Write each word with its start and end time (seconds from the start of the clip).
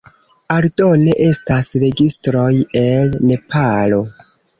Aldone, 0.53 1.11
estas 1.25 1.69
registroj 1.83 2.47
el 2.81 3.13
Nepalo. 3.33 4.01